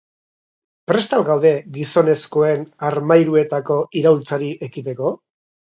[0.91, 5.19] Prest al gaude gizonezkoen armairuetako iraultzari ekiteko?